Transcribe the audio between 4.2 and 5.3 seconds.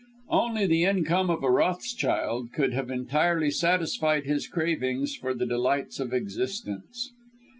his cravings